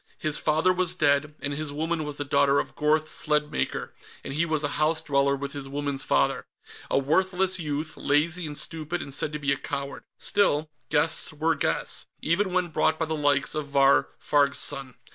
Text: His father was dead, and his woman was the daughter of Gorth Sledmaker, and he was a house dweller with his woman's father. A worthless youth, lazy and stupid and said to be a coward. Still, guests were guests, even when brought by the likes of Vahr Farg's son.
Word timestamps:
His 0.17 0.39
father 0.39 0.73
was 0.73 0.95
dead, 0.95 1.35
and 1.43 1.53
his 1.53 1.71
woman 1.71 2.03
was 2.05 2.17
the 2.17 2.25
daughter 2.25 2.57
of 2.59 2.73
Gorth 2.73 3.07
Sledmaker, 3.11 3.93
and 4.23 4.33
he 4.33 4.47
was 4.47 4.63
a 4.63 4.67
house 4.81 4.99
dweller 4.99 5.35
with 5.35 5.53
his 5.53 5.69
woman's 5.69 6.03
father. 6.03 6.47
A 6.89 6.97
worthless 6.97 7.59
youth, 7.59 7.95
lazy 7.95 8.47
and 8.47 8.57
stupid 8.57 8.99
and 9.03 9.13
said 9.13 9.31
to 9.33 9.37
be 9.37 9.51
a 9.51 9.57
coward. 9.57 10.01
Still, 10.17 10.71
guests 10.89 11.31
were 11.31 11.53
guests, 11.53 12.07
even 12.19 12.51
when 12.51 12.69
brought 12.69 12.97
by 12.97 13.05
the 13.05 13.13
likes 13.15 13.53
of 13.53 13.67
Vahr 13.67 14.07
Farg's 14.19 14.57
son. 14.57 14.95